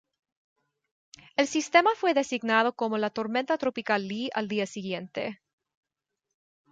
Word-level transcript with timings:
El 1.35 1.45
sistema 1.45 1.91
fue 1.95 2.15
designado 2.15 2.73
como 2.73 2.97
la 2.97 3.11
tormenta 3.11 3.59
tropical 3.59 4.07
Lee 4.07 4.31
al 4.33 4.47
día 4.47 4.65
siguiente. 4.65 5.43